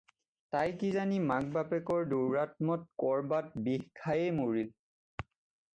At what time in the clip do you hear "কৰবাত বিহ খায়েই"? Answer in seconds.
3.05-4.35